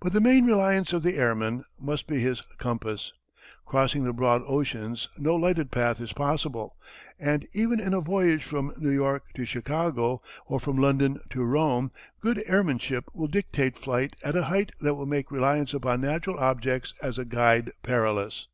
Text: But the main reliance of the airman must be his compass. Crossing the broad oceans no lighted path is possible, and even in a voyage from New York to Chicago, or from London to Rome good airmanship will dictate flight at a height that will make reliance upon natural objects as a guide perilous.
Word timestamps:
But 0.00 0.14
the 0.14 0.22
main 0.22 0.46
reliance 0.46 0.94
of 0.94 1.02
the 1.02 1.16
airman 1.16 1.64
must 1.78 2.06
be 2.06 2.18
his 2.18 2.40
compass. 2.56 3.12
Crossing 3.66 4.04
the 4.04 4.12
broad 4.14 4.40
oceans 4.46 5.06
no 5.18 5.34
lighted 5.36 5.70
path 5.70 6.00
is 6.00 6.14
possible, 6.14 6.78
and 7.18 7.46
even 7.52 7.78
in 7.78 7.92
a 7.92 8.00
voyage 8.00 8.42
from 8.42 8.72
New 8.78 8.88
York 8.88 9.24
to 9.34 9.44
Chicago, 9.44 10.22
or 10.46 10.60
from 10.60 10.76
London 10.78 11.20
to 11.28 11.44
Rome 11.44 11.92
good 12.20 12.42
airmanship 12.48 13.04
will 13.12 13.28
dictate 13.28 13.76
flight 13.76 14.16
at 14.24 14.34
a 14.34 14.44
height 14.44 14.72
that 14.80 14.94
will 14.94 15.04
make 15.04 15.30
reliance 15.30 15.74
upon 15.74 16.00
natural 16.00 16.38
objects 16.38 16.94
as 17.02 17.18
a 17.18 17.26
guide 17.26 17.70
perilous. 17.82 18.48